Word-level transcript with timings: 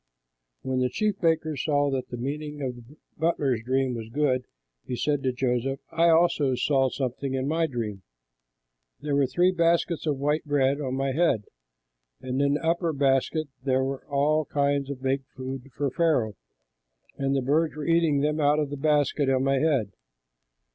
When 0.63 0.79
the 0.79 0.89
chief 0.89 1.21
baker 1.21 1.55
saw 1.55 1.91
that 1.91 2.09
the 2.09 2.17
meaning 2.17 2.59
of 2.63 2.75
the 2.75 2.97
butler's 3.19 3.61
dream 3.63 3.93
was 3.93 4.09
good, 4.09 4.45
he 4.87 4.95
said 4.95 5.21
to 5.21 5.31
Joseph, 5.31 5.79
"I 5.91 6.09
also 6.09 6.55
saw 6.55 6.89
something 6.89 7.35
in 7.35 7.47
my 7.47 7.67
dream: 7.67 8.01
there 8.99 9.15
were 9.15 9.27
three 9.27 9.51
baskets 9.51 10.07
of 10.07 10.17
white 10.17 10.43
bread 10.43 10.81
on 10.81 10.95
my 10.95 11.11
head, 11.11 11.43
and 12.19 12.41
in 12.41 12.55
the 12.55 12.65
upper 12.65 12.93
basket 12.93 13.47
there 13.63 13.83
were 13.83 14.03
all 14.07 14.45
kinds 14.45 14.89
of 14.89 15.03
baked 15.03 15.29
food 15.35 15.69
for 15.71 15.91
Pharaoh, 15.91 16.33
and 17.19 17.35
the 17.35 17.43
birds 17.43 17.75
were 17.75 17.85
eating 17.85 18.21
them 18.21 18.39
out 18.39 18.57
of 18.57 18.71
the 18.71 18.77
basket 18.77 19.29
on 19.29 19.43
my 19.43 19.59
head." 19.59 19.91